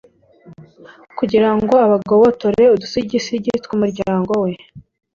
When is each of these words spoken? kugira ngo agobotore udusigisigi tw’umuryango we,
kugira 1.17 1.49
ngo 1.57 1.75
agobotore 1.95 2.63
udusigisigi 2.75 3.51
tw’umuryango 3.63 4.31
we, 4.43 4.51